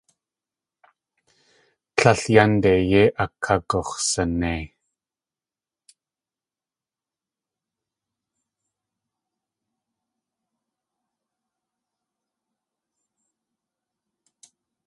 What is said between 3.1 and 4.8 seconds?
akagux̲sanei.